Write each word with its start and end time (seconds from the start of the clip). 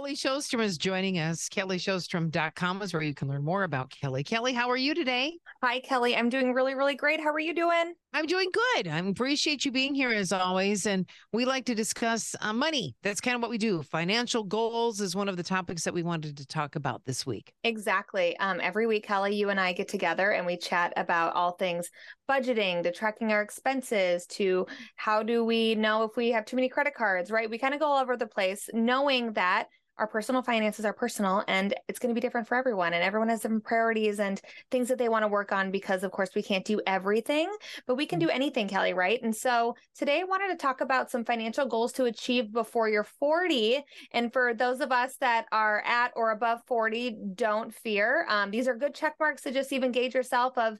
Kelly 0.00 0.16
Sjostrom 0.16 0.62
is 0.62 0.78
joining 0.78 1.18
us. 1.18 1.46
KellySjostrom.com 1.50 2.80
is 2.80 2.94
where 2.94 3.02
you 3.02 3.14
can 3.14 3.28
learn 3.28 3.44
more 3.44 3.64
about 3.64 3.90
Kelly. 3.90 4.24
Kelly, 4.24 4.54
how 4.54 4.70
are 4.70 4.76
you 4.78 4.94
today? 4.94 5.36
Hi, 5.62 5.80
Kelly. 5.80 6.16
I'm 6.16 6.30
doing 6.30 6.54
really, 6.54 6.74
really 6.74 6.94
great. 6.94 7.20
How 7.20 7.28
are 7.28 7.38
you 7.38 7.54
doing? 7.54 7.92
I'm 8.12 8.26
doing 8.26 8.48
good. 8.52 8.88
I 8.88 8.98
appreciate 8.98 9.64
you 9.64 9.70
being 9.70 9.94
here 9.94 10.10
as 10.10 10.32
always. 10.32 10.86
And 10.86 11.08
we 11.32 11.44
like 11.44 11.64
to 11.66 11.76
discuss 11.76 12.34
uh, 12.40 12.52
money. 12.52 12.96
That's 13.04 13.20
kind 13.20 13.36
of 13.36 13.40
what 13.40 13.50
we 13.50 13.58
do. 13.58 13.82
Financial 13.82 14.42
goals 14.42 15.00
is 15.00 15.14
one 15.14 15.28
of 15.28 15.36
the 15.36 15.44
topics 15.44 15.84
that 15.84 15.94
we 15.94 16.02
wanted 16.02 16.36
to 16.38 16.46
talk 16.46 16.74
about 16.74 17.04
this 17.04 17.24
week. 17.24 17.52
Exactly. 17.62 18.36
Um, 18.38 18.60
every 18.60 18.88
week, 18.88 19.06
Kelly, 19.06 19.36
you 19.36 19.50
and 19.50 19.60
I 19.60 19.72
get 19.72 19.86
together 19.86 20.32
and 20.32 20.44
we 20.44 20.56
chat 20.56 20.92
about 20.96 21.34
all 21.34 21.52
things 21.52 21.88
budgeting 22.28 22.82
to 22.82 22.90
tracking 22.90 23.30
our 23.30 23.42
expenses 23.42 24.26
to 24.26 24.66
how 24.96 25.22
do 25.22 25.44
we 25.44 25.76
know 25.76 26.02
if 26.02 26.16
we 26.16 26.30
have 26.30 26.44
too 26.44 26.56
many 26.56 26.68
credit 26.68 26.94
cards, 26.94 27.30
right? 27.30 27.48
We 27.48 27.58
kind 27.58 27.74
of 27.74 27.80
go 27.80 27.86
all 27.86 28.02
over 28.02 28.16
the 28.16 28.26
place 28.26 28.68
knowing 28.72 29.34
that 29.34 29.68
our 30.00 30.06
personal 30.06 30.42
finances 30.42 30.86
are 30.86 30.94
personal 30.94 31.44
and 31.46 31.74
it's 31.86 31.98
going 31.98 32.08
to 32.08 32.18
be 32.18 32.22
different 32.22 32.48
for 32.48 32.56
everyone 32.56 32.94
and 32.94 33.04
everyone 33.04 33.28
has 33.28 33.40
different 33.40 33.64
priorities 33.64 34.18
and 34.18 34.40
things 34.70 34.88
that 34.88 34.96
they 34.96 35.10
want 35.10 35.22
to 35.22 35.28
work 35.28 35.52
on 35.52 35.70
because 35.70 36.02
of 36.02 36.10
course 36.10 36.30
we 36.34 36.42
can't 36.42 36.64
do 36.64 36.80
everything 36.86 37.52
but 37.86 37.96
we 38.00 38.06
can 38.06 38.18
do 38.18 38.30
anything 38.30 38.66
kelly 38.66 38.94
right 38.94 39.20
and 39.22 39.36
so 39.36 39.76
today 39.94 40.20
i 40.20 40.24
wanted 40.24 40.48
to 40.48 40.56
talk 40.56 40.80
about 40.80 41.10
some 41.10 41.24
financial 41.24 41.66
goals 41.66 41.92
to 41.92 42.04
achieve 42.06 42.50
before 42.52 42.88
you're 42.88 43.04
40 43.04 43.84
and 44.12 44.32
for 44.32 44.54
those 44.54 44.80
of 44.80 44.90
us 44.90 45.16
that 45.20 45.44
are 45.52 45.82
at 45.84 46.12
or 46.16 46.30
above 46.30 46.60
40 46.66 47.16
don't 47.34 47.74
fear 47.74 48.26
um, 48.28 48.50
these 48.50 48.66
are 48.66 48.74
good 48.74 48.94
check 48.94 49.16
marks 49.20 49.42
to 49.42 49.52
just 49.52 49.72
even 49.72 49.92
gauge 49.92 50.14
yourself 50.14 50.56
of 50.56 50.78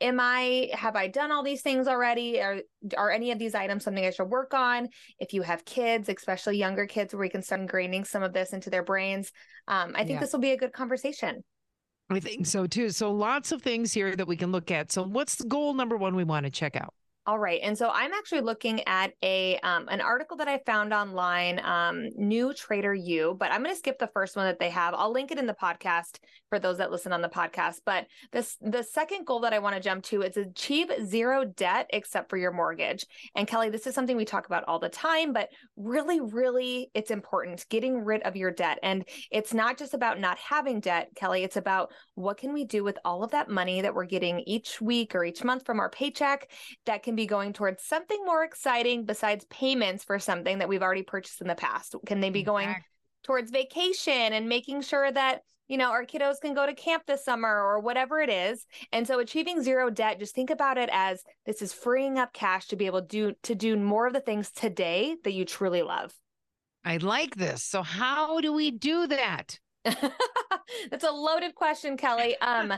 am 0.00 0.20
i 0.20 0.70
have 0.72 0.94
i 0.94 1.08
done 1.08 1.32
all 1.32 1.42
these 1.42 1.62
things 1.62 1.88
already 1.88 2.40
are, 2.40 2.60
are 2.96 3.10
any 3.10 3.32
of 3.32 3.38
these 3.38 3.56
items 3.56 3.82
something 3.82 4.06
i 4.06 4.10
should 4.10 4.30
work 4.30 4.54
on 4.54 4.88
if 5.18 5.32
you 5.32 5.42
have 5.42 5.64
kids 5.64 6.08
especially 6.08 6.56
younger 6.56 6.86
kids 6.86 7.12
where 7.12 7.20
we 7.20 7.28
can 7.28 7.42
start 7.42 7.56
ingraining 7.60 8.06
some 8.06 8.22
of 8.22 8.32
this 8.32 8.52
into 8.52 8.70
their 8.70 8.82
brains. 8.82 9.32
Um, 9.68 9.92
I 9.94 9.98
think 9.98 10.16
yeah. 10.16 10.20
this 10.20 10.32
will 10.32 10.40
be 10.40 10.52
a 10.52 10.56
good 10.56 10.72
conversation. 10.72 11.42
I 12.08 12.20
think 12.20 12.46
so 12.46 12.66
too. 12.66 12.90
So 12.90 13.10
lots 13.10 13.50
of 13.50 13.62
things 13.62 13.92
here 13.92 14.14
that 14.14 14.28
we 14.28 14.36
can 14.36 14.52
look 14.52 14.70
at. 14.70 14.92
So 14.92 15.02
what's 15.02 15.36
the 15.36 15.46
goal 15.46 15.74
number 15.74 15.96
one 15.96 16.14
we 16.14 16.24
want 16.24 16.44
to 16.44 16.50
check 16.50 16.76
out? 16.76 16.94
All 17.28 17.40
right, 17.40 17.58
and 17.60 17.76
so 17.76 17.90
I'm 17.92 18.12
actually 18.12 18.42
looking 18.42 18.86
at 18.86 19.12
a 19.20 19.58
um, 19.64 19.88
an 19.88 20.00
article 20.00 20.36
that 20.36 20.46
I 20.46 20.60
found 20.64 20.94
online, 20.94 21.60
um, 21.64 22.10
New 22.14 22.54
Trader 22.54 22.94
U, 22.94 23.36
but 23.36 23.50
I'm 23.50 23.64
going 23.64 23.74
to 23.74 23.78
skip 23.78 23.98
the 23.98 24.06
first 24.14 24.36
one 24.36 24.46
that 24.46 24.60
they 24.60 24.70
have. 24.70 24.94
I'll 24.94 25.12
link 25.12 25.32
it 25.32 25.38
in 25.38 25.46
the 25.48 25.52
podcast 25.60 26.20
for 26.50 26.60
those 26.60 26.78
that 26.78 26.92
listen 26.92 27.12
on 27.12 27.22
the 27.22 27.28
podcast. 27.28 27.80
But 27.84 28.06
this 28.30 28.56
the 28.60 28.84
second 28.84 29.26
goal 29.26 29.40
that 29.40 29.52
I 29.52 29.58
want 29.58 29.74
to 29.74 29.82
jump 29.82 30.04
to 30.04 30.22
is 30.22 30.36
achieve 30.36 30.88
zero 31.04 31.44
debt 31.44 31.88
except 31.92 32.30
for 32.30 32.36
your 32.36 32.52
mortgage. 32.52 33.04
And 33.34 33.48
Kelly, 33.48 33.70
this 33.70 33.88
is 33.88 33.94
something 33.96 34.16
we 34.16 34.24
talk 34.24 34.46
about 34.46 34.62
all 34.68 34.78
the 34.78 34.88
time, 34.88 35.32
but 35.32 35.48
really, 35.76 36.20
really, 36.20 36.92
it's 36.94 37.10
important 37.10 37.66
getting 37.68 38.04
rid 38.04 38.22
of 38.22 38.36
your 38.36 38.52
debt. 38.52 38.78
And 38.84 39.04
it's 39.32 39.52
not 39.52 39.78
just 39.78 39.94
about 39.94 40.20
not 40.20 40.38
having 40.38 40.78
debt, 40.78 41.08
Kelly. 41.16 41.42
It's 41.42 41.56
about 41.56 41.90
what 42.14 42.36
can 42.36 42.52
we 42.52 42.64
do 42.64 42.84
with 42.84 42.98
all 43.04 43.24
of 43.24 43.32
that 43.32 43.50
money 43.50 43.80
that 43.80 43.96
we're 43.96 44.04
getting 44.04 44.44
each 44.46 44.80
week 44.80 45.16
or 45.16 45.24
each 45.24 45.42
month 45.42 45.66
from 45.66 45.80
our 45.80 45.90
paycheck 45.90 46.48
that 46.84 47.02
can 47.02 47.15
be 47.16 47.26
going 47.26 47.52
towards 47.52 47.84
something 47.84 48.24
more 48.24 48.44
exciting 48.44 49.04
besides 49.04 49.44
payments 49.46 50.04
for 50.04 50.18
something 50.18 50.58
that 50.58 50.68
we've 50.68 50.82
already 50.82 51.02
purchased 51.02 51.40
in 51.40 51.48
the 51.48 51.54
past? 51.54 51.94
Can 52.06 52.20
they 52.20 52.30
be 52.30 52.42
going 52.42 52.74
towards 53.24 53.50
vacation 53.50 54.32
and 54.32 54.48
making 54.48 54.82
sure 54.82 55.10
that 55.10 55.42
you 55.68 55.78
know, 55.78 55.90
our 55.90 56.04
kiddos 56.04 56.40
can 56.40 56.54
go 56.54 56.64
to 56.64 56.74
camp 56.74 57.04
this 57.06 57.24
summer 57.24 57.48
or 57.48 57.80
whatever 57.80 58.20
it 58.20 58.30
is. 58.30 58.66
And 58.92 59.06
so 59.06 59.18
achieving 59.18 59.62
zero 59.62 59.90
debt, 59.90 60.18
just 60.18 60.34
think 60.34 60.50
about 60.50 60.78
it 60.78 60.88
as 60.92 61.24
this 61.44 61.60
is 61.60 61.72
freeing 61.72 62.18
up 62.18 62.32
cash 62.32 62.68
to 62.68 62.76
be 62.76 62.86
able 62.86 63.02
to 63.02 63.08
do 63.08 63.32
to 63.42 63.54
do 63.54 63.76
more 63.76 64.06
of 64.06 64.12
the 64.12 64.20
things 64.20 64.50
today 64.50 65.16
that 65.24 65.32
you 65.32 65.44
truly 65.44 65.82
love. 65.82 66.14
I 66.84 66.98
like 66.98 67.34
this. 67.34 67.64
So 67.64 67.82
how 67.82 68.40
do 68.40 68.52
we 68.52 68.70
do 68.70 69.08
that? 69.08 69.58
That's 69.84 71.04
a 71.04 71.10
loaded 71.10 71.54
question, 71.54 71.96
Kelly. 71.96 72.36
Um 72.40 72.72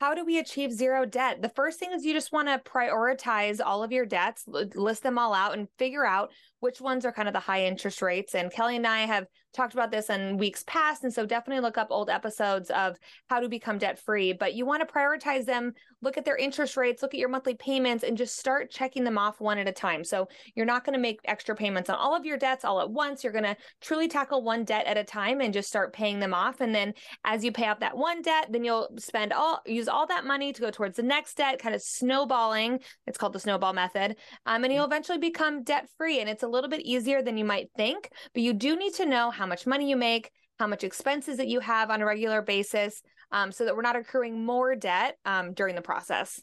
how 0.00 0.14
do 0.14 0.24
we 0.24 0.38
achieve 0.38 0.72
zero 0.72 1.04
debt? 1.04 1.40
The 1.40 1.48
first 1.48 1.78
thing 1.78 1.92
is 1.92 2.04
you 2.04 2.12
just 2.12 2.32
want 2.32 2.48
to 2.48 2.70
prioritize 2.70 3.60
all 3.64 3.82
of 3.82 3.92
your 3.92 4.06
debts, 4.06 4.44
list 4.46 5.02
them 5.02 5.18
all 5.18 5.32
out, 5.32 5.56
and 5.56 5.68
figure 5.78 6.04
out 6.04 6.32
which 6.64 6.80
ones 6.80 7.04
are 7.04 7.12
kind 7.12 7.28
of 7.28 7.34
the 7.34 7.40
high 7.40 7.66
interest 7.66 8.00
rates. 8.00 8.34
And 8.34 8.50
Kelly 8.50 8.76
and 8.76 8.86
I 8.86 9.00
have 9.00 9.26
talked 9.54 9.74
about 9.74 9.90
this 9.90 10.10
in 10.10 10.36
weeks 10.36 10.64
past. 10.66 11.04
And 11.04 11.12
so 11.12 11.24
definitely 11.24 11.62
look 11.62 11.78
up 11.78 11.88
old 11.90 12.10
episodes 12.10 12.70
of 12.70 12.96
how 13.28 13.40
to 13.40 13.48
become 13.48 13.78
debt 13.78 13.98
free. 13.98 14.32
But 14.32 14.54
you 14.54 14.66
want 14.66 14.86
to 14.86 14.92
prioritize 14.92 15.44
them, 15.44 15.72
look 16.02 16.18
at 16.18 16.24
their 16.24 16.36
interest 16.36 16.76
rates, 16.76 17.02
look 17.02 17.14
at 17.14 17.20
your 17.20 17.28
monthly 17.28 17.54
payments, 17.54 18.02
and 18.02 18.16
just 18.16 18.38
start 18.38 18.70
checking 18.70 19.04
them 19.04 19.16
off 19.16 19.40
one 19.40 19.58
at 19.58 19.68
a 19.68 19.72
time. 19.72 20.04
So 20.04 20.28
you're 20.54 20.66
not 20.66 20.84
going 20.84 20.94
to 20.94 21.00
make 21.00 21.20
extra 21.24 21.54
payments 21.54 21.88
on 21.88 21.96
all 21.96 22.16
of 22.16 22.24
your 22.24 22.36
debts 22.36 22.64
all 22.64 22.80
at 22.80 22.90
once. 22.90 23.22
You're 23.22 23.32
going 23.32 23.44
to 23.44 23.56
truly 23.80 24.08
tackle 24.08 24.42
one 24.42 24.64
debt 24.64 24.86
at 24.86 24.98
a 24.98 25.04
time 25.04 25.40
and 25.40 25.54
just 25.54 25.68
start 25.68 25.92
paying 25.92 26.18
them 26.18 26.34
off. 26.34 26.60
And 26.60 26.74
then 26.74 26.94
as 27.24 27.44
you 27.44 27.52
pay 27.52 27.68
off 27.68 27.80
that 27.80 27.96
one 27.96 28.22
debt, 28.22 28.48
then 28.50 28.64
you'll 28.64 28.88
spend 28.98 29.32
all, 29.32 29.60
use 29.66 29.88
all 29.88 30.06
that 30.06 30.24
money 30.24 30.52
to 30.52 30.60
go 30.60 30.70
towards 30.70 30.96
the 30.96 31.02
next 31.02 31.36
debt, 31.36 31.60
kind 31.60 31.74
of 31.74 31.82
snowballing. 31.82 32.80
It's 33.06 33.18
called 33.18 33.34
the 33.34 33.40
snowball 33.40 33.72
method. 33.72 34.16
Um, 34.46 34.64
and 34.64 34.72
you'll 34.72 34.84
eventually 34.84 35.18
become 35.18 35.62
debt 35.62 35.88
free. 35.96 36.20
And 36.20 36.28
it's 36.28 36.42
a 36.42 36.48
little 36.54 36.70
bit 36.70 36.80
easier 36.80 37.22
than 37.22 37.36
you 37.36 37.44
might 37.44 37.70
think, 37.76 38.10
but 38.32 38.42
you 38.42 38.52
do 38.54 38.76
need 38.76 38.94
to 38.94 39.06
know 39.06 39.30
how 39.30 39.46
much 39.46 39.66
money 39.66 39.90
you 39.90 39.96
make, 39.96 40.30
how 40.58 40.66
much 40.66 40.84
expenses 40.84 41.36
that 41.36 41.48
you 41.48 41.60
have 41.60 41.90
on 41.90 42.00
a 42.00 42.06
regular 42.06 42.40
basis, 42.40 43.02
um, 43.32 43.52
so 43.52 43.64
that 43.64 43.74
we're 43.74 43.82
not 43.82 43.96
accruing 43.96 44.44
more 44.44 44.74
debt 44.74 45.18
um, 45.24 45.52
during 45.52 45.74
the 45.74 45.82
process. 45.82 46.40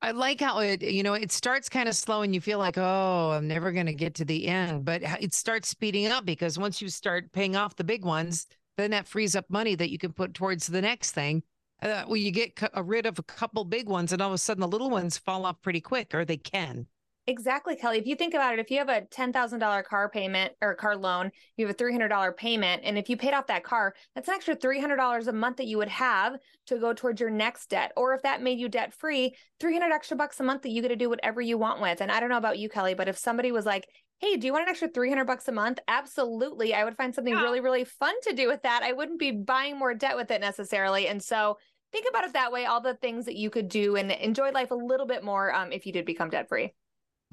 I 0.00 0.10
like 0.10 0.40
how 0.40 0.58
it, 0.58 0.82
you 0.82 1.04
know, 1.04 1.14
it 1.14 1.30
starts 1.30 1.68
kind 1.68 1.88
of 1.88 1.94
slow 1.94 2.22
and 2.22 2.34
you 2.34 2.40
feel 2.40 2.58
like, 2.58 2.76
oh, 2.76 3.30
I'm 3.30 3.46
never 3.46 3.70
going 3.70 3.86
to 3.86 3.94
get 3.94 4.14
to 4.16 4.24
the 4.24 4.48
end. 4.48 4.84
But 4.84 5.02
it 5.20 5.32
starts 5.32 5.68
speeding 5.68 6.06
up 6.06 6.24
because 6.24 6.58
once 6.58 6.82
you 6.82 6.88
start 6.88 7.30
paying 7.32 7.54
off 7.54 7.76
the 7.76 7.84
big 7.84 8.04
ones, 8.04 8.48
then 8.76 8.90
that 8.90 9.06
frees 9.06 9.36
up 9.36 9.44
money 9.48 9.76
that 9.76 9.90
you 9.90 9.98
can 9.98 10.12
put 10.12 10.34
towards 10.34 10.66
the 10.66 10.82
next 10.82 11.12
thing. 11.12 11.44
Uh, 11.80 12.02
well, 12.06 12.16
you 12.16 12.32
get 12.32 12.60
rid 12.82 13.06
of 13.06 13.18
a 13.20 13.24
couple 13.24 13.64
big 13.64 13.88
ones 13.88 14.12
and 14.12 14.20
all 14.20 14.28
of 14.28 14.34
a 14.34 14.38
sudden 14.38 14.60
the 14.60 14.68
little 14.68 14.90
ones 14.90 15.18
fall 15.18 15.46
off 15.46 15.62
pretty 15.62 15.80
quick, 15.80 16.14
or 16.14 16.24
they 16.24 16.36
can. 16.36 16.86
Exactly, 17.28 17.76
Kelly. 17.76 17.98
If 17.98 18.06
you 18.06 18.16
think 18.16 18.34
about 18.34 18.52
it, 18.52 18.58
if 18.58 18.68
you 18.68 18.78
have 18.78 18.88
a 18.88 19.02
$10,000 19.02 19.84
car 19.84 20.08
payment 20.08 20.54
or 20.60 20.74
car 20.74 20.96
loan, 20.96 21.30
you 21.56 21.64
have 21.64 21.74
a 21.74 21.78
$300 21.78 22.36
payment. 22.36 22.82
And 22.84 22.98
if 22.98 23.08
you 23.08 23.16
paid 23.16 23.32
off 23.32 23.46
that 23.46 23.62
car, 23.62 23.94
that's 24.14 24.26
an 24.26 24.34
extra 24.34 24.56
$300 24.56 25.28
a 25.28 25.32
month 25.32 25.58
that 25.58 25.66
you 25.66 25.78
would 25.78 25.88
have 25.88 26.36
to 26.66 26.78
go 26.78 26.92
towards 26.92 27.20
your 27.20 27.30
next 27.30 27.70
debt. 27.70 27.92
Or 27.96 28.12
if 28.14 28.22
that 28.22 28.42
made 28.42 28.58
you 28.58 28.68
debt 28.68 28.92
free, 28.92 29.36
300 29.60 29.92
extra 29.92 30.16
bucks 30.16 30.40
a 30.40 30.42
month 30.42 30.62
that 30.62 30.70
you 30.70 30.82
get 30.82 30.88
to 30.88 30.96
do 30.96 31.08
whatever 31.08 31.40
you 31.40 31.58
want 31.58 31.80
with. 31.80 32.00
And 32.00 32.10
I 32.10 32.18
don't 32.18 32.28
know 32.28 32.38
about 32.38 32.58
you, 32.58 32.68
Kelly, 32.68 32.94
but 32.94 33.06
if 33.06 33.16
somebody 33.16 33.52
was 33.52 33.66
like, 33.66 33.86
Hey, 34.18 34.36
do 34.36 34.46
you 34.46 34.52
want 34.52 34.64
an 34.64 34.68
extra 34.68 34.88
300 34.88 35.24
bucks 35.24 35.48
a 35.48 35.52
month? 35.52 35.78
Absolutely. 35.88 36.74
I 36.74 36.84
would 36.84 36.96
find 36.96 37.12
something 37.12 37.34
yeah. 37.34 37.42
really, 37.42 37.60
really 37.60 37.84
fun 37.84 38.14
to 38.22 38.32
do 38.32 38.46
with 38.46 38.62
that. 38.62 38.82
I 38.84 38.92
wouldn't 38.92 39.18
be 39.18 39.32
buying 39.32 39.76
more 39.78 39.94
debt 39.94 40.16
with 40.16 40.30
it 40.30 40.40
necessarily. 40.40 41.08
And 41.08 41.20
so 41.20 41.58
think 41.92 42.06
about 42.08 42.24
it 42.24 42.32
that 42.34 42.52
way, 42.52 42.64
all 42.64 42.80
the 42.80 42.94
things 42.94 43.24
that 43.26 43.36
you 43.36 43.50
could 43.50 43.68
do 43.68 43.96
and 43.96 44.10
enjoy 44.12 44.50
life 44.50 44.70
a 44.70 44.76
little 44.76 45.06
bit 45.06 45.24
more 45.24 45.52
um, 45.52 45.72
if 45.72 45.86
you 45.86 45.92
did 45.92 46.04
become 46.04 46.30
debt 46.30 46.48
free. 46.48 46.72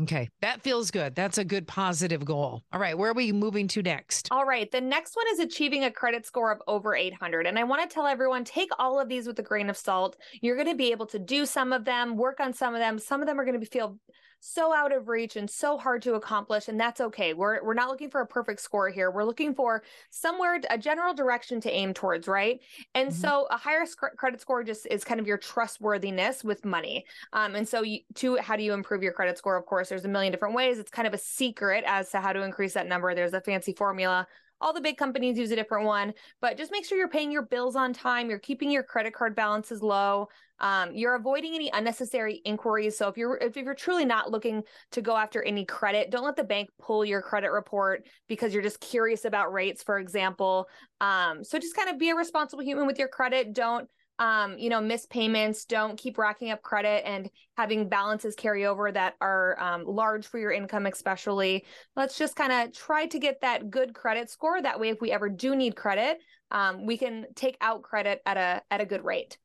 Okay, 0.01 0.29
that 0.41 0.61
feels 0.61 0.91
good. 0.91 1.13
That's 1.13 1.37
a 1.37 1.43
good 1.43 1.67
positive 1.67 2.23
goal. 2.23 2.63
All 2.71 2.79
right, 2.79 2.97
where 2.97 3.11
are 3.11 3.13
we 3.13 3.33
moving 3.33 3.67
to 3.69 3.81
next? 3.81 4.29
All 4.31 4.45
right, 4.45 4.71
the 4.71 4.79
next 4.79 5.15
one 5.15 5.25
is 5.33 5.39
achieving 5.39 5.83
a 5.83 5.91
credit 5.91 6.25
score 6.25 6.51
of 6.51 6.61
over 6.67 6.95
800. 6.95 7.45
And 7.45 7.59
I 7.59 7.65
want 7.65 7.87
to 7.87 7.93
tell 7.93 8.07
everyone 8.07 8.45
take 8.45 8.69
all 8.79 8.99
of 8.99 9.09
these 9.09 9.27
with 9.27 9.37
a 9.39 9.43
grain 9.43 9.69
of 9.69 9.75
salt. 9.75 10.15
You're 10.41 10.55
going 10.55 10.69
to 10.69 10.75
be 10.75 10.91
able 10.91 11.05
to 11.07 11.19
do 11.19 11.45
some 11.45 11.73
of 11.73 11.83
them, 11.83 12.15
work 12.15 12.39
on 12.39 12.53
some 12.53 12.73
of 12.73 12.79
them. 12.79 12.97
Some 12.97 13.21
of 13.21 13.27
them 13.27 13.39
are 13.39 13.45
going 13.45 13.59
to 13.59 13.65
feel 13.65 13.99
so 14.39 14.73
out 14.73 14.91
of 14.91 15.07
reach 15.07 15.35
and 15.35 15.49
so 15.49 15.77
hard 15.77 16.01
to 16.03 16.13
accomplish 16.13 16.67
and 16.67 16.79
that's 16.79 17.01
okay. 17.01 17.33
We're 17.33 17.63
we're 17.63 17.73
not 17.73 17.89
looking 17.89 18.09
for 18.09 18.21
a 18.21 18.27
perfect 18.27 18.61
score 18.61 18.89
here. 18.89 19.11
We're 19.11 19.23
looking 19.25 19.53
for 19.53 19.83
somewhere 20.09 20.61
a 20.69 20.77
general 20.77 21.13
direction 21.13 21.59
to 21.61 21.71
aim 21.71 21.93
towards 21.93 22.27
right? 22.27 22.59
And 22.95 23.09
mm-hmm. 23.09 23.21
so 23.21 23.47
a 23.51 23.57
higher 23.57 23.85
sc- 23.85 24.15
credit 24.17 24.41
score 24.41 24.63
just 24.63 24.87
is 24.87 25.03
kind 25.03 25.19
of 25.19 25.27
your 25.27 25.37
trustworthiness 25.37 26.43
with 26.43 26.65
money. 26.65 27.05
Um, 27.33 27.55
and 27.55 27.67
so 27.67 27.83
you, 27.83 27.99
to 28.15 28.37
how 28.37 28.55
do 28.55 28.63
you 28.63 28.73
improve 28.73 29.03
your 29.03 29.13
credit 29.13 29.37
score? 29.37 29.57
Of 29.57 29.65
course 29.65 29.89
there's 29.89 30.05
a 30.05 30.09
million 30.09 30.31
different 30.31 30.55
ways. 30.55 30.79
It's 30.79 30.91
kind 30.91 31.07
of 31.07 31.13
a 31.13 31.17
secret 31.17 31.83
as 31.85 32.09
to 32.11 32.19
how 32.19 32.33
to 32.33 32.41
increase 32.43 32.73
that 32.73 32.87
number. 32.87 33.13
There's 33.13 33.33
a 33.33 33.41
fancy 33.41 33.73
formula 33.73 34.27
all 34.61 34.73
the 34.73 34.81
big 34.81 34.97
companies 34.97 35.37
use 35.37 35.51
a 35.51 35.55
different 35.55 35.85
one, 35.85 36.13
but 36.41 36.57
just 36.57 36.71
make 36.71 36.85
sure 36.85 36.97
you're 36.97 37.07
paying 37.07 37.31
your 37.31 37.43
bills 37.43 37.75
on 37.75 37.93
time. 37.93 38.29
You're 38.29 38.39
keeping 38.39 38.69
your 38.69 38.83
credit 38.83 39.13
card 39.13 39.35
balances 39.35 39.81
low. 39.81 40.27
Um, 40.59 40.89
you're 40.93 41.15
avoiding 41.15 41.55
any 41.55 41.69
unnecessary 41.73 42.41
inquiries. 42.45 42.97
So 42.97 43.07
if 43.07 43.17
you're 43.17 43.37
if 43.37 43.55
you're 43.55 43.73
truly 43.73 44.05
not 44.05 44.29
looking 44.29 44.63
to 44.91 45.01
go 45.01 45.15
after 45.15 45.41
any 45.41 45.65
credit, 45.65 46.11
don't 46.11 46.25
let 46.25 46.35
the 46.35 46.43
bank 46.43 46.69
pull 46.81 47.05
your 47.05 47.21
credit 47.21 47.51
report 47.51 48.05
because 48.27 48.53
you're 48.53 48.63
just 48.63 48.81
curious 48.81 49.25
about 49.25 49.53
rates, 49.53 49.81
for 49.83 49.99
example. 49.99 50.67
Um, 50.99 51.43
so 51.43 51.57
just 51.59 51.75
kind 51.75 51.89
of 51.89 51.97
be 51.97 52.09
a 52.09 52.15
responsible 52.15 52.63
human 52.63 52.87
with 52.87 52.99
your 52.99 53.07
credit. 53.07 53.53
Don't 53.53 53.87
um, 54.19 54.57
you 54.59 54.69
know, 54.69 54.81
miss 54.81 55.05
payments, 55.05 55.63
don't 55.63 55.97
keep 55.97 56.17
racking 56.17 56.51
up 56.51 56.61
credit 56.61 57.07
and 57.07 57.29
having 57.57 57.87
balances 57.87 58.35
carry 58.35 58.65
over 58.65 58.91
that 58.91 59.15
are 59.21 59.57
um, 59.59 59.85
large 59.85 60.27
for 60.27 60.37
your 60.37 60.51
income, 60.51 60.85
especially. 60.85 61.65
Let's 61.95 62.17
just 62.17 62.35
kind 62.35 62.51
of 62.51 62.73
try 62.73 63.05
to 63.07 63.17
get 63.17 63.39
that 63.41 63.71
good 63.71 63.93
credit 63.93 64.29
score. 64.29 64.61
That 64.61 64.79
way, 64.79 64.89
if 64.89 64.99
we 64.99 65.11
ever 65.11 65.29
do 65.29 65.55
need 65.55 65.77
credit, 65.77 66.19
um, 66.51 66.85
we 66.85 66.97
can 66.97 67.27
take 67.35 67.57
out 67.61 67.81
credit 67.81 68.21
at 68.25 68.35
a 68.35 68.61
at 68.69 68.81
a 68.81 68.85
good 68.85 69.05
rate. 69.05 69.37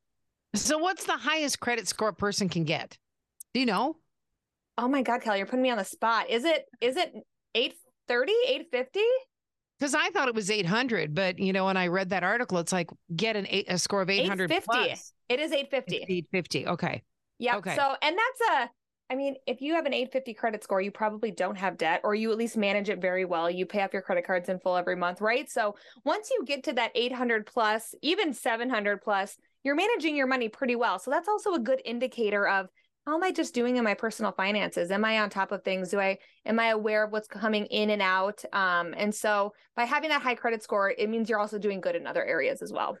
So, 0.55 0.77
what's 0.77 1.05
the 1.05 1.17
highest 1.17 1.61
credit 1.61 1.87
score 1.87 2.09
a 2.09 2.13
person 2.13 2.49
can 2.49 2.65
get? 2.65 2.97
Do 3.53 3.61
you 3.61 3.65
know? 3.65 3.95
Oh 4.77 4.89
my 4.89 5.03
God, 5.03 5.21
Kelly, 5.21 5.37
you're 5.37 5.47
putting 5.47 5.63
me 5.63 5.69
on 5.69 5.77
the 5.77 5.85
spot. 5.85 6.29
Is 6.29 6.43
it 6.43 6.65
is 6.81 6.97
it 6.97 7.13
830, 7.53 8.33
850? 8.47 8.99
Because 9.79 9.93
I 9.93 10.09
thought 10.09 10.27
it 10.27 10.35
was 10.35 10.49
800, 10.49 11.13
but 11.13 11.37
you 11.37 11.51
know, 11.51 11.65
when 11.65 11.77
I 11.77 11.87
read 11.87 12.09
that 12.09 12.23
article, 12.23 12.59
it's 12.59 12.71
like 12.71 12.89
get 13.15 13.35
an 13.35 13.45
eight, 13.49 13.65
a 13.67 13.77
score 13.77 14.01
of 14.01 14.09
800 14.09 14.51
850. 14.51 14.65
plus. 14.65 15.13
It 15.27 15.39
is 15.39 15.51
850. 15.51 15.95
850. 16.03 16.67
Okay. 16.67 17.03
Yeah. 17.39 17.57
Okay. 17.57 17.75
So, 17.75 17.95
and 18.01 18.17
that's 18.17 18.51
a, 18.51 18.69
I 19.11 19.15
mean, 19.15 19.35
if 19.45 19.61
you 19.61 19.73
have 19.75 19.85
an 19.85 19.93
850 19.93 20.33
credit 20.33 20.63
score, 20.63 20.81
you 20.81 20.91
probably 20.91 21.29
don't 21.29 21.57
have 21.57 21.77
debt, 21.77 22.01
or 22.03 22.15
you 22.15 22.31
at 22.31 22.37
least 22.37 22.57
manage 22.57 22.89
it 22.89 23.01
very 23.01 23.25
well. 23.25 23.49
You 23.51 23.65
pay 23.65 23.81
off 23.81 23.93
your 23.93 24.01
credit 24.01 24.25
cards 24.25 24.49
in 24.49 24.59
full 24.59 24.77
every 24.77 24.95
month, 24.95 25.19
right? 25.19 25.49
So 25.49 25.75
once 26.05 26.29
you 26.31 26.45
get 26.45 26.63
to 26.63 26.73
that 26.73 26.91
800 26.95 27.45
plus, 27.45 27.93
even 28.01 28.33
700 28.33 29.01
plus, 29.01 29.37
you're 29.63 29.75
managing 29.75 30.15
your 30.15 30.27
money 30.27 30.47
pretty 30.47 30.75
well. 30.75 30.99
So 30.99 31.11
that's 31.11 31.27
also 31.27 31.53
a 31.53 31.59
good 31.59 31.81
indicator 31.83 32.47
of 32.47 32.67
how 33.05 33.15
am 33.15 33.23
I 33.23 33.31
just 33.31 33.53
doing 33.53 33.77
in 33.77 33.83
my 33.83 33.93
personal 33.93 34.31
finances? 34.31 34.89
Am 34.89 35.05
I 35.05 35.19
on 35.19 35.29
top 35.29 35.51
of 35.51 35.63
things? 35.63 35.89
Do 35.89 35.99
I 35.99 36.17
am 36.45 36.59
I 36.59 36.69
aware 36.69 37.03
of 37.03 37.11
what's 37.11 37.27
coming 37.27 37.65
in 37.67 37.91
and 37.91 38.01
out? 38.01 38.43
Um, 38.51 38.93
and 38.97 39.13
so 39.13 39.53
by 39.75 39.83
having 39.83 40.09
that 40.09 40.21
high 40.21 40.35
credit 40.35 40.63
score, 40.63 40.89
it 40.89 41.09
means 41.09 41.29
you're 41.29 41.39
also 41.39 41.59
doing 41.59 41.81
good 41.81 41.95
in 41.95 42.07
other 42.07 42.23
areas 42.23 42.61
as 42.61 42.73
well. 42.73 42.97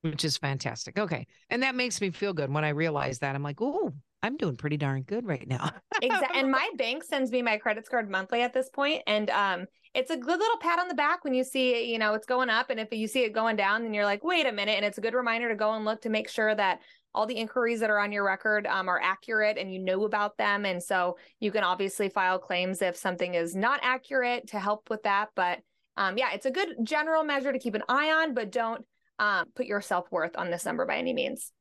Which 0.00 0.24
is 0.24 0.36
fantastic. 0.36 0.98
Okay. 0.98 1.26
And 1.50 1.62
that 1.62 1.74
makes 1.74 2.00
me 2.00 2.10
feel 2.10 2.32
good 2.32 2.52
when 2.52 2.64
I 2.64 2.70
realize 2.70 3.20
that. 3.20 3.36
I'm 3.36 3.42
like, 3.42 3.60
oh, 3.60 3.92
I'm 4.22 4.36
doing 4.36 4.56
pretty 4.56 4.76
darn 4.76 5.02
good 5.02 5.26
right 5.26 5.46
now. 5.46 5.70
exactly. 6.00 6.40
And 6.40 6.50
my 6.50 6.70
bank 6.76 7.04
sends 7.04 7.30
me 7.30 7.42
my 7.42 7.58
credit 7.58 7.88
card 7.88 8.10
monthly 8.10 8.42
at 8.42 8.54
this 8.54 8.68
point, 8.68 9.02
and 9.06 9.28
um, 9.30 9.66
it's 9.94 10.10
a 10.10 10.16
good 10.16 10.38
little 10.38 10.58
pat 10.58 10.78
on 10.78 10.88
the 10.88 10.94
back 10.94 11.24
when 11.24 11.34
you 11.34 11.44
see 11.44 11.90
you 11.90 11.98
know 11.98 12.14
it's 12.14 12.26
going 12.26 12.48
up, 12.48 12.70
and 12.70 12.80
if 12.80 12.88
you 12.92 13.08
see 13.08 13.24
it 13.24 13.32
going 13.32 13.56
down, 13.56 13.82
then 13.82 13.92
you're 13.92 14.04
like, 14.04 14.22
wait 14.22 14.46
a 14.46 14.52
minute, 14.52 14.76
and 14.76 14.84
it's 14.84 14.98
a 14.98 15.00
good 15.00 15.14
reminder 15.14 15.48
to 15.48 15.56
go 15.56 15.72
and 15.72 15.84
look 15.84 16.02
to 16.02 16.08
make 16.08 16.28
sure 16.28 16.54
that 16.54 16.80
all 17.14 17.26
the 17.26 17.36
inquiries 17.36 17.80
that 17.80 17.90
are 17.90 17.98
on 17.98 18.12
your 18.12 18.24
record 18.24 18.66
um, 18.66 18.88
are 18.88 19.00
accurate 19.00 19.58
and 19.58 19.72
you 19.72 19.78
know 19.78 20.04
about 20.04 20.36
them, 20.38 20.64
and 20.64 20.82
so 20.82 21.16
you 21.40 21.50
can 21.52 21.64
obviously 21.64 22.08
file 22.08 22.38
claims 22.38 22.82
if 22.82 22.96
something 22.96 23.34
is 23.34 23.54
not 23.54 23.80
accurate 23.82 24.48
to 24.48 24.58
help 24.58 24.90
with 24.90 25.02
that. 25.02 25.28
But 25.34 25.60
um, 25.96 26.16
yeah, 26.16 26.32
it's 26.32 26.46
a 26.46 26.50
good 26.50 26.68
general 26.82 27.24
measure 27.24 27.52
to 27.52 27.58
keep 27.58 27.74
an 27.74 27.84
eye 27.88 28.10
on, 28.12 28.34
but 28.34 28.50
don't 28.50 28.84
um, 29.18 29.46
put 29.54 29.66
your 29.66 29.80
self 29.80 30.10
worth 30.10 30.36
on 30.36 30.50
this 30.50 30.64
number 30.64 30.86
by 30.86 30.96
any 30.96 31.12
means. 31.12 31.52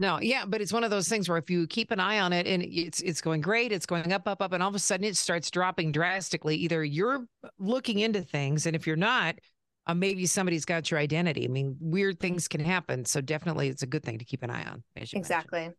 No, 0.00 0.20
yeah, 0.20 0.44
but 0.46 0.60
it's 0.60 0.72
one 0.72 0.84
of 0.84 0.90
those 0.90 1.08
things 1.08 1.28
where 1.28 1.38
if 1.38 1.50
you 1.50 1.66
keep 1.66 1.90
an 1.90 1.98
eye 1.98 2.20
on 2.20 2.32
it 2.32 2.46
and 2.46 2.62
it's 2.62 3.00
it's 3.00 3.20
going 3.20 3.40
great, 3.40 3.72
it's 3.72 3.86
going 3.86 4.12
up, 4.12 4.28
up, 4.28 4.40
up, 4.40 4.52
and 4.52 4.62
all 4.62 4.68
of 4.68 4.74
a 4.74 4.78
sudden 4.78 5.04
it 5.04 5.16
starts 5.16 5.50
dropping 5.50 5.90
drastically. 5.90 6.54
Either 6.56 6.84
you're 6.84 7.26
looking 7.58 7.98
into 7.98 8.22
things, 8.22 8.66
and 8.66 8.76
if 8.76 8.86
you're 8.86 8.94
not, 8.94 9.34
uh, 9.88 9.94
maybe 9.94 10.26
somebody's 10.26 10.64
got 10.64 10.90
your 10.90 11.00
identity. 11.00 11.44
I 11.44 11.48
mean, 11.48 11.76
weird 11.80 12.20
things 12.20 12.46
can 12.46 12.60
happen, 12.60 13.04
so 13.04 13.20
definitely 13.20 13.68
it's 13.68 13.82
a 13.82 13.86
good 13.86 14.04
thing 14.04 14.18
to 14.18 14.24
keep 14.24 14.42
an 14.42 14.50
eye 14.50 14.64
on. 14.64 14.82
Exactly. 14.94 15.60
Mentioned. 15.60 15.76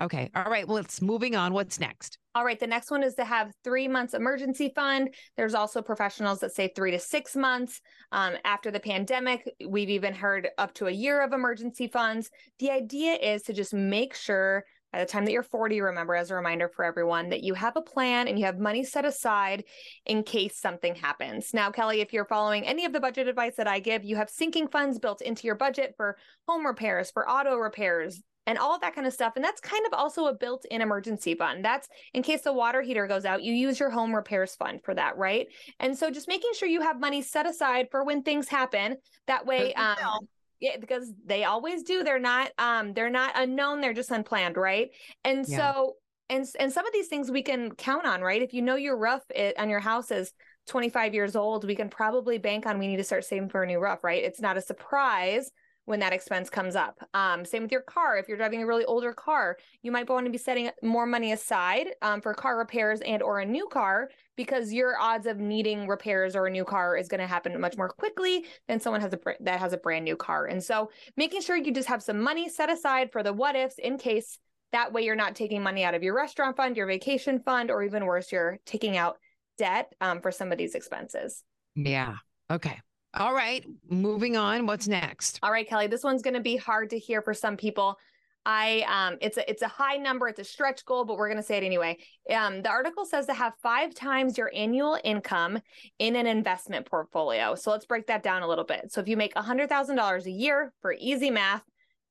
Okay. 0.00 0.30
All 0.34 0.44
right. 0.44 0.66
Well, 0.66 0.76
let's 0.76 1.02
moving 1.02 1.34
on. 1.34 1.52
What's 1.52 1.80
next? 1.80 2.18
All 2.36 2.44
right. 2.44 2.60
The 2.60 2.68
next 2.68 2.88
one 2.88 3.02
is 3.02 3.16
to 3.16 3.24
have 3.24 3.50
three 3.64 3.88
months 3.88 4.14
emergency 4.14 4.70
fund. 4.72 5.12
There's 5.36 5.54
also 5.54 5.82
professionals 5.82 6.38
that 6.38 6.54
say 6.54 6.70
three 6.74 6.92
to 6.92 7.00
six 7.00 7.34
months. 7.34 7.80
Um, 8.12 8.34
after 8.44 8.70
the 8.70 8.78
pandemic, 8.78 9.50
we've 9.66 9.90
even 9.90 10.14
heard 10.14 10.48
up 10.56 10.72
to 10.74 10.86
a 10.86 10.92
year 10.92 11.20
of 11.20 11.32
emergency 11.32 11.88
funds. 11.88 12.30
The 12.60 12.70
idea 12.70 13.14
is 13.14 13.42
to 13.42 13.52
just 13.52 13.74
make 13.74 14.14
sure 14.14 14.64
by 14.92 15.00
the 15.00 15.06
time 15.06 15.24
that 15.24 15.32
you're 15.32 15.42
40, 15.42 15.80
remember 15.80 16.14
as 16.14 16.30
a 16.30 16.34
reminder 16.34 16.68
for 16.68 16.84
everyone 16.84 17.28
that 17.30 17.42
you 17.42 17.54
have 17.54 17.76
a 17.76 17.82
plan 17.82 18.28
and 18.28 18.38
you 18.38 18.46
have 18.46 18.58
money 18.58 18.84
set 18.84 19.04
aside 19.04 19.64
in 20.06 20.22
case 20.22 20.58
something 20.58 20.94
happens. 20.94 21.52
Now, 21.52 21.70
Kelly, 21.70 22.00
if 22.00 22.12
you're 22.12 22.24
following 22.24 22.64
any 22.64 22.84
of 22.84 22.92
the 22.92 23.00
budget 23.00 23.28
advice 23.28 23.56
that 23.56 23.68
I 23.68 23.80
give, 23.80 24.04
you 24.04 24.16
have 24.16 24.30
sinking 24.30 24.68
funds 24.68 24.98
built 24.98 25.20
into 25.20 25.46
your 25.46 25.56
budget 25.56 25.94
for 25.96 26.16
home 26.46 26.66
repairs, 26.66 27.10
for 27.10 27.28
auto 27.28 27.56
repairs, 27.56 28.22
and 28.48 28.56
all 28.56 28.78
that 28.78 28.94
kind 28.94 29.06
of 29.06 29.12
stuff. 29.12 29.34
And 29.36 29.44
that's 29.44 29.60
kind 29.60 29.84
of 29.86 29.92
also 29.92 30.24
a 30.24 30.34
built 30.34 30.64
in 30.70 30.80
emergency 30.80 31.34
fund. 31.34 31.62
That's 31.62 31.86
in 32.14 32.22
case 32.22 32.40
the 32.40 32.52
water 32.52 32.80
heater 32.80 33.06
goes 33.06 33.26
out, 33.26 33.42
you 33.42 33.52
use 33.52 33.78
your 33.78 33.90
home 33.90 34.14
repairs 34.14 34.56
fund 34.56 34.80
for 34.82 34.94
that, 34.94 35.18
right? 35.18 35.46
And 35.80 35.96
so 35.96 36.10
just 36.10 36.28
making 36.28 36.52
sure 36.54 36.66
you 36.66 36.80
have 36.80 36.98
money 36.98 37.20
set 37.20 37.46
aside 37.46 37.88
for 37.90 38.04
when 38.04 38.22
things 38.22 38.48
happen. 38.48 38.96
That 39.26 39.44
way, 39.44 39.74
um, 39.74 40.28
yeah, 40.60 40.76
because 40.80 41.12
they 41.24 41.44
always 41.44 41.82
do. 41.82 42.02
They're 42.02 42.18
not 42.18 42.50
um 42.58 42.92
they're 42.92 43.10
not 43.10 43.32
unknown, 43.34 43.80
they're 43.80 43.94
just 43.94 44.10
unplanned, 44.10 44.56
right? 44.56 44.88
And 45.24 45.46
yeah. 45.48 45.56
so 45.56 45.94
and 46.28 46.46
and 46.58 46.72
some 46.72 46.86
of 46.86 46.92
these 46.92 47.08
things 47.08 47.30
we 47.30 47.42
can 47.42 47.74
count 47.74 48.06
on, 48.06 48.20
right? 48.20 48.42
If 48.42 48.52
you 48.52 48.62
know 48.62 48.76
your 48.76 48.98
roof 48.98 49.22
it, 49.34 49.58
on 49.58 49.70
your 49.70 49.80
house 49.80 50.10
is 50.10 50.32
25 50.66 51.14
years 51.14 51.36
old, 51.36 51.64
we 51.64 51.74
can 51.74 51.88
probably 51.88 52.38
bank 52.38 52.66
on 52.66 52.78
we 52.78 52.88
need 52.88 52.96
to 52.96 53.04
start 53.04 53.24
saving 53.24 53.48
for 53.48 53.62
a 53.62 53.66
new 53.66 53.80
roof, 53.80 54.02
right? 54.02 54.22
It's 54.22 54.40
not 54.40 54.56
a 54.56 54.62
surprise 54.62 55.50
when 55.88 56.00
that 56.00 56.12
expense 56.12 56.50
comes 56.50 56.76
up. 56.76 56.98
Um, 57.14 57.46
same 57.46 57.62
with 57.62 57.72
your 57.72 57.80
car. 57.80 58.18
If 58.18 58.28
you're 58.28 58.36
driving 58.36 58.62
a 58.62 58.66
really 58.66 58.84
older 58.84 59.14
car, 59.14 59.56
you 59.82 59.90
might 59.90 60.06
want 60.06 60.26
to 60.26 60.30
be 60.30 60.36
setting 60.36 60.68
more 60.82 61.06
money 61.06 61.32
aside 61.32 61.88
um, 62.02 62.20
for 62.20 62.34
car 62.34 62.58
repairs 62.58 63.00
and 63.00 63.22
or 63.22 63.40
a 63.40 63.46
new 63.46 63.66
car 63.68 64.10
because 64.36 64.70
your 64.70 65.00
odds 65.00 65.26
of 65.26 65.38
needing 65.38 65.88
repairs 65.88 66.36
or 66.36 66.46
a 66.46 66.50
new 66.50 66.62
car 66.62 66.94
is 66.94 67.08
going 67.08 67.22
to 67.22 67.26
happen 67.26 67.58
much 67.58 67.78
more 67.78 67.88
quickly 67.88 68.44
than 68.68 68.78
someone 68.78 69.00
has 69.00 69.14
a 69.14 69.18
that 69.40 69.60
has 69.60 69.72
a 69.72 69.78
brand 69.78 70.04
new 70.04 70.14
car. 70.14 70.44
And 70.44 70.62
so 70.62 70.90
making 71.16 71.40
sure 71.40 71.56
you 71.56 71.72
just 71.72 71.88
have 71.88 72.02
some 72.02 72.20
money 72.20 72.50
set 72.50 72.68
aside 72.68 73.10
for 73.10 73.22
the 73.22 73.32
what 73.32 73.56
ifs 73.56 73.78
in 73.78 73.96
case 73.96 74.38
that 74.72 74.92
way 74.92 75.06
you're 75.06 75.16
not 75.16 75.34
taking 75.34 75.62
money 75.62 75.84
out 75.84 75.94
of 75.94 76.02
your 76.02 76.14
restaurant 76.14 76.54
fund, 76.54 76.76
your 76.76 76.86
vacation 76.86 77.40
fund, 77.40 77.70
or 77.70 77.82
even 77.82 78.04
worse, 78.04 78.30
you're 78.30 78.58
taking 78.66 78.98
out 78.98 79.16
debt 79.56 79.90
um, 80.02 80.20
for 80.20 80.30
some 80.30 80.52
of 80.52 80.58
these 80.58 80.74
expenses. 80.74 81.42
Yeah. 81.74 82.16
Okay. 82.50 82.78
All 83.14 83.34
right, 83.34 83.64
moving 83.88 84.36
on. 84.36 84.66
What's 84.66 84.86
next? 84.86 85.38
All 85.42 85.50
right, 85.50 85.68
Kelly, 85.68 85.86
this 85.86 86.04
one's 86.04 86.22
going 86.22 86.34
to 86.34 86.40
be 86.40 86.56
hard 86.56 86.90
to 86.90 86.98
hear 86.98 87.22
for 87.22 87.34
some 87.34 87.56
people. 87.56 87.98
I 88.46 88.84
um 88.88 89.18
it's 89.20 89.36
a 89.36 89.50
it's 89.50 89.62
a 89.62 89.68
high 89.68 89.96
number, 89.96 90.26
it's 90.26 90.38
a 90.38 90.44
stretch 90.44 90.84
goal, 90.86 91.04
but 91.04 91.18
we're 91.18 91.28
going 91.28 91.36
to 91.36 91.42
say 91.42 91.58
it 91.58 91.64
anyway. 91.64 91.98
Um 92.34 92.62
the 92.62 92.70
article 92.70 93.04
says 93.04 93.26
to 93.26 93.34
have 93.34 93.52
5 93.62 93.94
times 93.94 94.38
your 94.38 94.50
annual 94.54 94.98
income 95.04 95.60
in 95.98 96.16
an 96.16 96.26
investment 96.26 96.86
portfolio. 96.86 97.54
So 97.56 97.70
let's 97.70 97.84
break 97.84 98.06
that 98.06 98.22
down 98.22 98.42
a 98.42 98.48
little 98.48 98.64
bit. 98.64 98.90
So 98.90 99.00
if 99.02 99.08
you 99.08 99.18
make 99.18 99.34
$100,000 99.34 100.24
a 100.24 100.30
year 100.30 100.72
for 100.80 100.94
easy 100.98 101.30
math, 101.30 101.62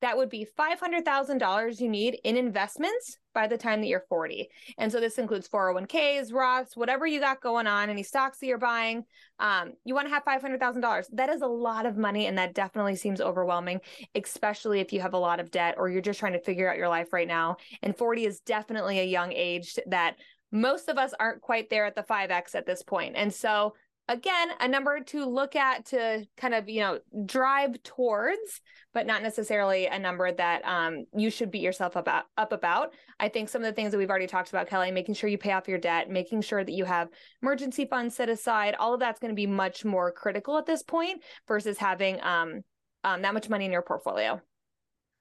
that 0.01 0.17
would 0.17 0.29
be 0.29 0.47
$500,000 0.57 1.79
you 1.79 1.89
need 1.89 2.19
in 2.23 2.37
investments 2.37 3.17
by 3.33 3.47
the 3.47 3.57
time 3.57 3.81
that 3.81 3.87
you're 3.87 4.05
40. 4.09 4.49
And 4.77 4.91
so 4.91 4.99
this 4.99 5.17
includes 5.17 5.47
401ks, 5.47 6.31
Roths, 6.31 6.75
whatever 6.75 7.05
you 7.05 7.19
got 7.19 7.41
going 7.41 7.67
on, 7.67 7.89
any 7.89 8.03
stocks 8.03 8.39
that 8.39 8.47
you're 8.47 8.57
buying. 8.57 9.03
Um, 9.39 9.73
you 9.85 9.93
want 9.93 10.07
to 10.07 10.13
have 10.13 10.25
$500,000. 10.25 11.05
That 11.13 11.29
is 11.29 11.41
a 11.41 11.47
lot 11.47 11.85
of 11.85 11.97
money. 11.97 12.27
And 12.27 12.37
that 12.37 12.53
definitely 12.53 12.95
seems 12.95 13.21
overwhelming, 13.21 13.79
especially 14.15 14.79
if 14.79 14.93
you 14.93 15.01
have 15.01 15.13
a 15.13 15.19
lot 15.19 15.39
of 15.39 15.51
debt 15.51 15.75
or 15.77 15.89
you're 15.89 16.01
just 16.01 16.19
trying 16.19 16.33
to 16.33 16.43
figure 16.43 16.69
out 16.69 16.77
your 16.77 16.89
life 16.89 17.13
right 17.13 17.27
now. 17.27 17.57
And 17.81 17.95
40 17.95 18.25
is 18.25 18.39
definitely 18.39 18.99
a 18.99 19.05
young 19.05 19.31
age 19.33 19.77
that 19.87 20.15
most 20.51 20.87
of 20.87 20.97
us 20.97 21.13
aren't 21.19 21.41
quite 21.41 21.69
there 21.69 21.85
at 21.85 21.95
the 21.95 22.03
5X 22.03 22.55
at 22.55 22.65
this 22.65 22.81
point. 22.81 23.15
And 23.15 23.33
so 23.33 23.73
again 24.07 24.49
a 24.59 24.67
number 24.67 24.99
to 25.01 25.25
look 25.25 25.55
at 25.55 25.85
to 25.85 26.25
kind 26.37 26.53
of 26.53 26.69
you 26.69 26.79
know 26.79 26.99
drive 27.25 27.81
towards 27.83 28.61
but 28.93 29.05
not 29.05 29.21
necessarily 29.21 29.85
a 29.85 29.99
number 29.99 30.31
that 30.31 30.65
um, 30.65 31.05
you 31.15 31.29
should 31.29 31.51
beat 31.51 31.61
yourself 31.61 31.95
about 31.95 32.23
up 32.35 32.51
about. 32.51 32.93
I 33.19 33.29
think 33.29 33.47
some 33.47 33.61
of 33.61 33.67
the 33.67 33.73
things 33.73 33.91
that 33.91 33.97
we've 33.99 34.09
already 34.09 34.27
talked 34.27 34.49
about 34.49 34.67
kelly 34.67 34.91
making 34.91 35.15
sure 35.15 35.29
you 35.29 35.37
pay 35.37 35.51
off 35.51 35.67
your 35.67 35.77
debt 35.77 36.09
making 36.09 36.41
sure 36.41 36.63
that 36.63 36.71
you 36.71 36.85
have 36.85 37.09
emergency 37.41 37.85
funds 37.85 38.15
set 38.15 38.29
aside 38.29 38.75
all 38.75 38.93
of 38.93 38.99
that's 38.99 39.19
going 39.19 39.31
to 39.31 39.35
be 39.35 39.47
much 39.47 39.85
more 39.85 40.11
critical 40.11 40.57
at 40.57 40.65
this 40.65 40.83
point 40.83 41.21
versus 41.47 41.77
having 41.77 42.21
um, 42.23 42.61
um, 43.03 43.21
that 43.21 43.33
much 43.33 43.49
money 43.49 43.65
in 43.65 43.71
your 43.71 43.81
portfolio. 43.81 44.41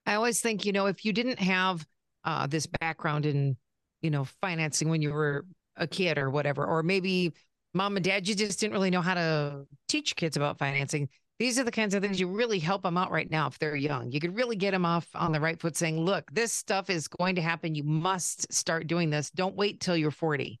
I 0.05 0.15
always 0.15 0.41
think 0.41 0.65
you 0.65 0.71
know 0.71 0.85
if 0.85 1.03
you 1.05 1.13
didn't 1.13 1.39
have 1.39 1.85
uh, 2.23 2.47
this 2.47 2.65
background 2.65 3.25
in 3.25 3.57
you 4.01 4.09
know 4.09 4.25
financing 4.41 4.89
when 4.89 5.01
you 5.01 5.11
were 5.11 5.45
a 5.75 5.87
kid 5.87 6.17
or 6.17 6.29
whatever 6.29 6.65
or 6.65 6.81
maybe 6.81 7.33
mom 7.73 7.95
and 7.95 8.03
dad, 8.03 8.27
you 8.27 8.35
just 8.35 8.59
didn't 8.59 8.73
really 8.73 8.89
know 8.89 9.01
how 9.01 9.13
to 9.13 9.65
teach 9.87 10.15
kids 10.15 10.37
about 10.37 10.57
financing. 10.57 11.09
These 11.39 11.59
are 11.59 11.63
the 11.63 11.71
kinds 11.71 11.93
of 11.93 12.01
things 12.01 12.19
you 12.19 12.27
really 12.27 12.57
help 12.57 12.81
them 12.81 12.97
out 12.97 13.11
right 13.11 13.29
now 13.29 13.47
if 13.47 13.59
they're 13.59 13.75
young. 13.75 14.11
You 14.11 14.19
could 14.19 14.35
really 14.35 14.55
get 14.55 14.71
them 14.71 14.85
off 14.85 15.07
on 15.13 15.31
the 15.31 15.39
right 15.39 15.59
foot 15.59 15.77
saying, 15.77 15.99
look, 15.99 16.31
this 16.31 16.51
stuff 16.51 16.89
is 16.89 17.07
going 17.07 17.35
to 17.35 17.41
happen. 17.41 17.75
You 17.75 17.83
must 17.83 18.51
start 18.51 18.87
doing 18.87 19.11
this. 19.11 19.29
Don't 19.29 19.55
wait 19.55 19.79
till 19.79 19.95
you're 19.95 20.09
40. 20.09 20.59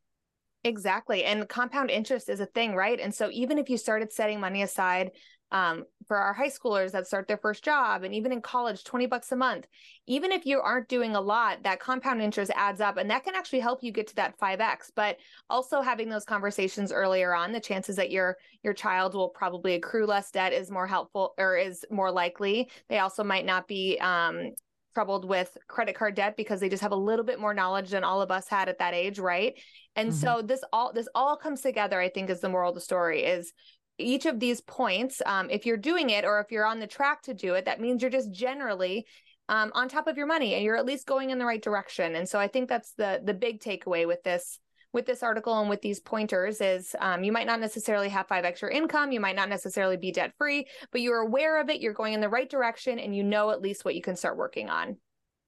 Exactly. 0.63 1.23
And 1.23 1.47
compound 1.47 1.89
interest 1.89 2.29
is 2.29 2.39
a 2.39 2.45
thing, 2.45 2.75
right? 2.75 2.99
And 2.99 3.13
so 3.13 3.29
even 3.31 3.57
if 3.57 3.69
you 3.69 3.77
started 3.77 4.11
setting 4.11 4.39
money 4.39 4.61
aside 4.61 5.11
um, 5.51 5.85
for 6.07 6.17
our 6.17 6.33
high 6.33 6.49
schoolers 6.49 6.91
that 6.91 7.07
start 7.07 7.27
their 7.27 7.37
first 7.37 7.63
job 7.63 8.03
and 8.03 8.13
even 8.13 8.31
in 8.31 8.41
college 8.41 8.83
20 8.83 9.05
bucks 9.07 9.31
a 9.31 9.35
month. 9.35 9.67
Even 10.05 10.31
if 10.31 10.45
you 10.45 10.59
aren't 10.59 10.89
doing 10.89 11.15
a 11.15 11.21
lot 11.21 11.63
that 11.63 11.79
compound 11.79 12.21
interest 12.21 12.51
adds 12.55 12.81
up 12.81 12.97
and 12.97 13.09
that 13.09 13.23
can 13.23 13.35
actually 13.35 13.59
help 13.59 13.83
you 13.83 13.91
get 13.91 14.07
to 14.07 14.15
that 14.15 14.37
5x 14.39 14.91
but 14.95 15.17
also 15.49 15.81
having 15.81 16.09
those 16.09 16.25
conversations 16.25 16.91
earlier 16.91 17.33
on 17.33 17.51
the 17.51 17.59
chances 17.59 17.95
that 17.95 18.11
your 18.11 18.37
your 18.63 18.73
child 18.73 19.13
will 19.13 19.29
probably 19.29 19.75
accrue 19.75 20.05
less 20.05 20.31
debt 20.31 20.53
is 20.53 20.71
more 20.71 20.87
helpful 20.87 21.33
or 21.37 21.57
is 21.57 21.85
more 21.89 22.11
likely. 22.11 22.69
They 22.89 22.99
also 22.99 23.23
might 23.23 23.45
not 23.45 23.67
be 23.67 23.97
um, 23.99 24.51
troubled 24.93 25.25
with 25.25 25.55
credit 25.67 25.95
card 25.95 26.15
debt 26.15 26.35
because 26.35 26.59
they 26.59 26.69
just 26.69 26.81
have 26.81 26.91
a 26.91 26.95
little 26.95 27.23
bit 27.23 27.39
more 27.39 27.53
knowledge 27.53 27.91
than 27.91 28.03
all 28.03 28.21
of 28.21 28.31
us 28.31 28.47
had 28.47 28.67
at 28.67 28.79
that 28.79 28.93
age 28.93 29.19
right? 29.19 29.53
And 29.95 30.09
mm-hmm. 30.09 30.19
so 30.19 30.41
this 30.41 30.63
all 30.73 30.91
this 30.93 31.07
all 31.15 31.35
comes 31.35 31.61
together 31.61 31.99
i 31.99 32.09
think 32.09 32.29
is 32.29 32.39
the 32.39 32.49
moral 32.49 32.69
of 32.69 32.75
the 32.75 32.81
story 32.81 33.23
is 33.23 33.51
each 33.97 34.25
of 34.25 34.39
these 34.39 34.61
points, 34.61 35.21
um, 35.25 35.49
if 35.49 35.65
you're 35.65 35.77
doing 35.77 36.09
it 36.09 36.25
or 36.25 36.39
if 36.39 36.51
you're 36.51 36.65
on 36.65 36.79
the 36.79 36.87
track 36.87 37.23
to 37.23 37.33
do 37.33 37.55
it, 37.55 37.65
that 37.65 37.81
means 37.81 38.01
you're 38.01 38.11
just 38.11 38.31
generally 38.31 39.05
um, 39.49 39.71
on 39.73 39.87
top 39.87 40.07
of 40.07 40.17
your 40.17 40.27
money 40.27 40.53
and 40.53 40.63
you're 40.63 40.77
at 40.77 40.85
least 40.85 41.07
going 41.07 41.29
in 41.29 41.39
the 41.39 41.45
right 41.45 41.61
direction. 41.61 42.15
And 42.15 42.27
so 42.27 42.39
I 42.39 42.47
think 42.47 42.69
that's 42.69 42.93
the 42.93 43.21
the 43.23 43.33
big 43.33 43.59
takeaway 43.59 44.07
with 44.07 44.23
this 44.23 44.59
with 44.93 45.05
this 45.05 45.23
article 45.23 45.59
and 45.59 45.69
with 45.69 45.81
these 45.81 45.99
pointers 45.99 46.61
is 46.61 46.95
um, 46.99 47.23
you 47.23 47.31
might 47.31 47.45
not 47.45 47.59
necessarily 47.59 48.09
have 48.09 48.27
five 48.27 48.45
extra 48.45 48.73
income, 48.73 49.11
you 49.11 49.19
might 49.19 49.35
not 49.35 49.49
necessarily 49.49 49.97
be 49.97 50.11
debt 50.11 50.33
free, 50.37 50.65
but 50.91 51.01
you're 51.01 51.19
aware 51.19 51.59
of 51.59 51.69
it, 51.69 51.81
you're 51.81 51.93
going 51.93 52.13
in 52.13 52.21
the 52.21 52.29
right 52.29 52.49
direction, 52.49 52.97
and 52.97 53.15
you 53.15 53.23
know 53.23 53.51
at 53.51 53.61
least 53.61 53.83
what 53.83 53.95
you 53.95 54.01
can 54.01 54.15
start 54.15 54.37
working 54.37 54.69
on. 54.69 54.97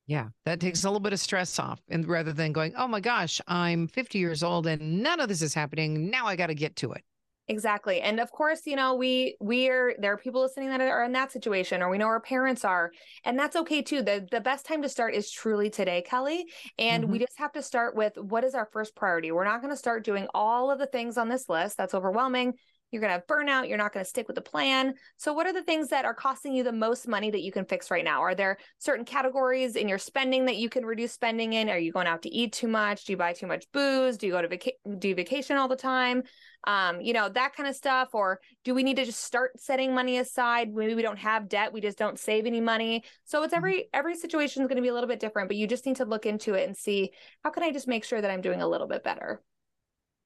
Yeah, 0.07 0.29
that 0.45 0.59
takes 0.59 0.83
a 0.83 0.87
little 0.87 0.99
bit 0.99 1.13
of 1.13 1.19
stress 1.19 1.59
off. 1.59 1.79
And 1.87 2.07
rather 2.07 2.33
than 2.33 2.51
going, 2.51 2.73
oh 2.75 2.87
my 2.87 2.99
gosh, 2.99 3.39
I'm 3.47 3.87
50 3.87 4.17
years 4.17 4.41
old 4.41 4.65
and 4.65 5.03
none 5.03 5.19
of 5.19 5.29
this 5.29 5.43
is 5.43 5.53
happening. 5.53 6.09
Now 6.09 6.25
I 6.25 6.35
got 6.35 6.47
to 6.47 6.55
get 6.55 6.75
to 6.77 6.93
it. 6.93 7.03
Exactly. 7.49 7.99
And 8.01 8.19
of 8.19 8.31
course, 8.31 8.67
you 8.67 8.75
know, 8.75 8.93
we 8.93 9.35
we 9.41 9.69
are 9.69 9.95
there 9.97 10.13
are 10.13 10.17
people 10.17 10.41
listening 10.41 10.69
that 10.69 10.81
are 10.81 11.03
in 11.03 11.13
that 11.13 11.31
situation 11.31 11.81
or 11.81 11.89
we 11.89 11.97
know 11.97 12.05
our 12.05 12.19
parents 12.19 12.63
are. 12.63 12.91
And 13.25 13.39
that's 13.39 13.55
okay 13.55 13.81
too. 13.81 14.03
The 14.03 14.27
the 14.29 14.39
best 14.39 14.67
time 14.67 14.83
to 14.83 14.89
start 14.89 15.15
is 15.15 15.31
truly 15.31 15.71
today, 15.71 16.03
Kelly. 16.03 16.45
And 16.77 17.03
mm-hmm. 17.03 17.11
we 17.13 17.17
just 17.17 17.39
have 17.39 17.51
to 17.53 17.63
start 17.63 17.95
with 17.95 18.13
what 18.19 18.43
is 18.43 18.53
our 18.53 18.69
first 18.71 18.95
priority. 18.95 19.31
We're 19.31 19.45
not 19.45 19.61
going 19.61 19.73
to 19.73 19.77
start 19.77 20.05
doing 20.05 20.27
all 20.35 20.69
of 20.69 20.77
the 20.77 20.85
things 20.85 21.17
on 21.17 21.27
this 21.27 21.49
list. 21.49 21.75
That's 21.75 21.95
overwhelming. 21.95 22.53
You're 22.91 23.01
going 23.01 23.09
to 23.09 23.13
have 23.13 23.27
burnout. 23.27 23.67
You're 23.67 23.77
not 23.77 23.93
going 23.93 24.03
to 24.03 24.09
stick 24.09 24.27
with 24.27 24.35
the 24.35 24.41
plan. 24.41 24.95
So, 25.17 25.33
what 25.33 25.45
are 25.45 25.53
the 25.53 25.63
things 25.63 25.89
that 25.89 26.05
are 26.05 26.13
costing 26.13 26.53
you 26.53 26.63
the 26.63 26.71
most 26.71 27.07
money 27.07 27.29
that 27.29 27.41
you 27.41 27.51
can 27.51 27.65
fix 27.65 27.91
right 27.91 28.03
now? 28.03 28.21
Are 28.21 28.33
there 28.33 28.57
certain 28.79 29.05
categories 29.05 29.75
in 29.75 29.87
your 29.87 29.97
spending 29.97 30.45
that 30.45 30.57
you 30.57 30.69
can 30.69 30.85
reduce 30.85 31.11
spending 31.11 31.53
in? 31.53 31.69
Are 31.69 31.77
you 31.77 31.91
going 31.91 32.07
out 32.07 32.23
to 32.23 32.29
eat 32.29 32.53
too 32.53 32.67
much? 32.67 33.05
Do 33.05 33.13
you 33.13 33.17
buy 33.17 33.33
too 33.33 33.47
much 33.47 33.65
booze? 33.71 34.17
Do 34.17 34.27
you 34.27 34.33
go 34.33 34.41
to 34.41 34.47
vaca- 34.47 34.71
do 34.97 35.13
vacation 35.13 35.57
all 35.57 35.67
the 35.67 35.75
time? 35.75 36.23
Um, 36.65 36.99
you 36.99 37.13
know, 37.13 37.29
that 37.29 37.55
kind 37.55 37.69
of 37.69 37.75
stuff. 37.75 38.09
Or 38.13 38.39
do 38.65 38.73
we 38.73 38.83
need 38.83 38.97
to 38.97 39.05
just 39.05 39.23
start 39.23 39.59
setting 39.59 39.93
money 39.93 40.17
aside? 40.17 40.73
Maybe 40.73 40.95
we 40.95 41.01
don't 41.01 41.19
have 41.19 41.47
debt. 41.47 41.71
We 41.71 41.81
just 41.81 41.97
don't 41.97 42.19
save 42.19 42.45
any 42.45 42.61
money. 42.61 43.03
So, 43.25 43.43
it's 43.43 43.53
mm-hmm. 43.53 43.57
every 43.57 43.89
every 43.93 44.15
situation 44.15 44.63
is 44.63 44.67
going 44.67 44.77
to 44.77 44.81
be 44.81 44.89
a 44.89 44.93
little 44.93 45.09
bit 45.09 45.19
different, 45.19 45.47
but 45.47 45.57
you 45.57 45.67
just 45.67 45.85
need 45.85 45.97
to 45.97 46.05
look 46.05 46.25
into 46.25 46.55
it 46.55 46.67
and 46.67 46.75
see 46.75 47.11
how 47.43 47.51
can 47.51 47.63
I 47.63 47.71
just 47.71 47.87
make 47.87 48.03
sure 48.03 48.19
that 48.19 48.31
I'm 48.31 48.41
doing 48.41 48.61
a 48.61 48.67
little 48.67 48.87
bit 48.87 49.03
better. 49.03 49.41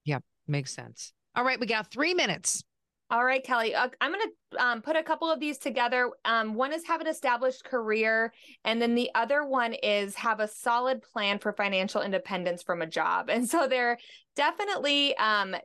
Yep, 0.06 0.24
makes 0.48 0.74
sense. 0.74 1.14
All 1.36 1.44
right, 1.44 1.60
we 1.60 1.66
got 1.66 1.92
three 1.92 2.14
minutes. 2.14 2.64
All 3.10 3.24
right, 3.24 3.44
Kelly. 3.44 3.76
Uh, 3.76 3.90
I'm 4.02 4.12
going 4.12 4.28
to 4.28 4.64
um, 4.64 4.82
put 4.82 4.96
a 4.96 5.04
couple 5.04 5.30
of 5.30 5.40
these 5.40 5.58
together. 5.58 6.10
Um, 6.26 6.56
one 6.56 6.74
is 6.74 6.86
have 6.88 7.02
an 7.02 7.08
established 7.08 7.64
career, 7.64 8.34
and 8.64 8.82
then 8.82 8.96
the 8.96 9.12
other 9.14 9.46
one 9.46 9.74
is 9.74 10.16
have 10.16 10.40
a 10.40 10.48
solid 10.48 11.02
plan 11.02 11.38
for 11.38 11.54
financial 11.54 12.02
independence 12.02 12.64
from 12.64 12.82
a 12.82 12.88
job. 12.88 13.30
And 13.34 13.48
so 13.48 13.68
they're 13.68 13.98
definitely 14.36 15.16
um, 15.18 15.56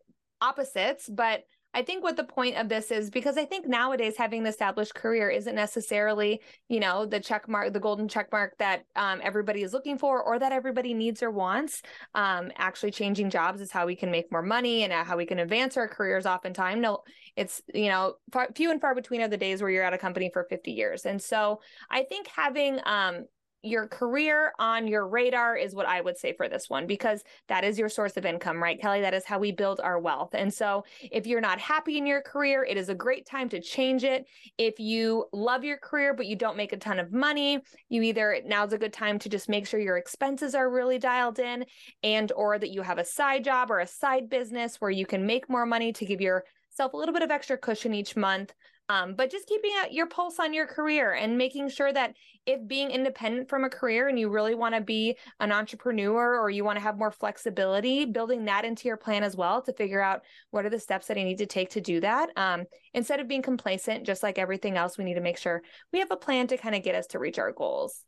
opposites, 0.41 1.09
but 1.09 1.45
I 1.75 1.83
think 1.83 2.03
what 2.03 2.17
the 2.17 2.25
point 2.25 2.57
of 2.57 2.69
this 2.69 2.91
is 2.91 3.11
because 3.11 3.37
I 3.37 3.45
think 3.45 3.69
nowadays 3.69 4.17
having 4.17 4.41
an 4.41 4.47
established 4.47 4.95
career 4.95 5.29
isn't 5.29 5.55
necessarily, 5.55 6.41
you 6.69 6.81
know, 6.81 7.05
the 7.05 7.21
check 7.21 7.47
mark, 7.47 7.73
the 7.73 7.81
golden 7.81 8.09
check 8.09 8.33
mark 8.33 8.57
that 8.59 8.85
um, 8.97 9.21
everybody 9.23 9.63
is 9.63 9.75
looking 9.75 9.99
for 9.99 10.23
or 10.23 10.39
that 10.39 10.51
everybody 10.51 10.95
needs 10.95 11.23
or 11.23 11.31
wants. 11.31 11.83
Um, 12.15 12.51
actually, 12.57 12.91
changing 12.91 13.29
jobs 13.29 13.61
is 13.61 13.71
how 13.71 13.87
we 13.87 13.97
can 13.97 14.11
make 14.11 14.33
more 14.33 14.43
money 14.43 14.83
and 14.83 14.93
how 14.93 15.17
we 15.17 15.27
can 15.27 15.39
advance 15.39 15.77
our 15.77 15.89
careers. 15.89 16.25
Oftentimes, 16.25 16.81
no, 16.81 17.03
it's 17.37 17.63
you 17.75 17.89
know, 17.89 18.15
far, 18.33 18.49
few 18.57 18.71
and 18.71 18.81
far 18.81 18.95
between 18.95 19.21
are 19.21 19.29
the 19.29 19.37
days 19.37 19.61
where 19.61 19.71
you're 19.71 19.85
at 19.85 19.93
a 19.93 19.99
company 19.99 20.31
for 20.33 20.47
50 20.49 20.73
years, 20.73 21.05
and 21.05 21.21
so 21.21 21.61
I 21.91 22.03
think 22.05 22.29
having 22.29 22.81
um, 22.87 23.27
your 23.63 23.89
career 23.89 24.53
on 24.59 24.87
your 24.87 25.07
radar 25.07 25.57
is 25.57 25.75
what 25.75 25.87
I 25.87 26.01
would 26.01 26.17
say 26.17 26.33
for 26.33 26.49
this 26.49 26.71
one 26.71 26.87
because 26.87 27.23
that 27.49 27.65
is 27.65 27.79
your 27.79 27.89
source 27.89 28.17
of 28.17 28.25
income, 28.25 28.63
right, 28.63 28.81
Kelly? 28.81 29.01
That 29.01 29.15
is 29.15 29.25
how 29.25 29.39
we 29.39 29.53
build 29.53 29.81
our 29.81 29.99
wealth. 29.99 30.31
And 30.35 30.53
so 30.53 30.85
if 31.11 31.27
you're 31.27 31.41
not 31.41 31.59
happy 31.59 31.99
in 31.99 32.07
your 32.07 32.23
career, 32.23 32.65
it 32.65 32.77
is 32.77 32.89
a 32.89 32.95
great 32.95 33.27
time 33.27 33.49
to 33.49 33.61
change 33.61 34.05
it. 34.05 34.27
If 34.59 34.79
you 34.79 35.27
love 35.33 35.65
your 35.65 35.79
career 35.79 36.15
but 36.15 36.27
you 36.27 36.37
don't 36.37 36.57
make 36.57 36.73
a 36.73 36.77
ton 36.77 36.99
of 36.99 37.13
money, 37.13 37.61
you 37.89 38.03
either 38.03 38.41
now's 38.47 38.73
a 38.73 38.79
good 38.79 38.93
time 38.93 39.19
to 39.21 39.29
just 39.29 39.49
make 39.49 39.67
sure 39.67 39.81
your 39.81 39.97
expenses 39.97 40.55
are 40.55 40.71
really 40.71 40.99
dialed 40.99 41.39
in 41.39 41.65
and 42.03 42.31
or 42.33 42.59
that 42.59 42.71
you 42.71 42.83
have 42.83 42.99
a 42.99 43.05
side 43.05 43.45
job 43.45 43.71
or 43.71 43.81
a 43.81 43.87
side 43.87 44.29
business 44.31 44.77
where 44.81 44.91
you 44.91 45.07
can 45.07 45.27
make 45.27 45.49
more 45.49 45.67
money 45.67 45.93
to 45.93 46.07
give 46.07 46.21
yourself 46.21 46.93
a 46.93 46.97
little 46.97 47.13
bit 47.13 47.23
of 47.23 47.31
extra 47.31 47.59
cushion 47.59 47.93
each 47.93 48.15
month 48.17 48.53
um, 48.89 49.15
but 49.15 49.31
just 49.31 49.47
keeping 49.47 49.71
your 49.91 50.07
pulse 50.07 50.39
on 50.39 50.55
your 50.55 50.67
career 50.67 51.13
and 51.13 51.37
making 51.37 51.69
sure 51.69 51.93
that 51.93 52.15
if 52.47 52.67
being 52.67 52.91
independent 52.91 53.49
from 53.49 53.65
a 53.65 53.69
career 53.69 54.09
and 54.09 54.19
you 54.19 54.31
really 54.31 54.55
want 54.55 54.75
to 54.75 54.81
be 54.81 55.17
an 55.41 55.53
entrepreneur 55.53 56.39
or 56.39 56.49
you 56.49 56.65
want 56.65 56.77
to 56.77 56.83
have 56.83 56.97
more 56.97 57.11
flexibility, 57.11 58.07
building 58.07 58.47
that 58.47 58.65
into 58.65 58.89
your 58.89 58.97
plan 58.97 59.23
as 59.23 59.37
well 59.37 59.61
to 59.61 59.73
figure 59.75 60.01
out 60.01 60.23
what 60.51 60.65
are 60.65 60.71
the 60.71 60.81
steps 60.81 61.07
that 61.09 61.19
I 61.19 61.25
need 61.25 61.39
to 61.39 61.47
take 61.47 61.69
to 61.71 61.83
do 61.83 62.01
that. 62.01 62.31
Um, 62.37 62.65
instead 62.95 63.21
of 63.21 63.29
being 63.29 63.43
complacent, 63.43 64.07
just 64.07 64.23
like 64.23 64.39
everything 64.39 64.79
else, 64.79 64.97
we 64.97 65.05
need 65.05 65.15
to 65.15 65.21
make 65.21 65.37
sure 65.37 65.63
we 65.93 65.99
have 65.99 66.11
a 66.11 66.17
plan 66.17 66.47
to 66.47 66.57
kind 66.57 66.75
of 66.75 66.83
get 66.83 66.95
us 66.95 67.09
to 67.09 67.19
reach 67.19 67.39
our 67.39 67.53
goals. 67.53 68.05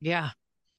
Yeah. 0.00 0.30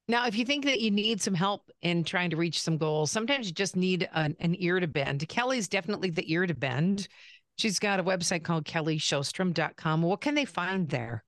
Now, 0.07 0.27
if 0.27 0.37
you 0.37 0.45
think 0.45 0.65
that 0.65 0.81
you 0.81 0.91
need 0.91 1.19
some 1.19 1.33
help 1.33 1.71
in 1.81 2.03
trying 2.03 2.29
to 2.29 2.37
reach 2.37 2.61
some 2.61 2.77
goals, 2.77 3.09
sometimes 3.09 3.47
you 3.47 3.53
just 3.53 3.75
need 3.75 4.07
an, 4.13 4.35
an 4.39 4.55
ear 4.59 4.79
to 4.79 4.87
bend. 4.87 5.27
Kelly's 5.27 5.67
definitely 5.67 6.11
the 6.11 6.31
ear 6.31 6.45
to 6.45 6.53
bend. 6.53 7.07
She's 7.57 7.79
got 7.79 7.99
a 7.99 8.03
website 8.03 8.43
called 8.43 8.65
kellysjostrom.com. 8.65 10.01
What 10.01 10.21
can 10.21 10.35
they 10.35 10.45
find 10.45 10.89
there? 10.89 11.23